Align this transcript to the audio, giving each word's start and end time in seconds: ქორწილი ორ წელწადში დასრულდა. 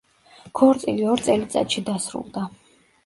ქორწილი 0.59 1.05
ორ 1.15 1.23
წელწადში 1.27 1.85
დასრულდა. 1.91 2.47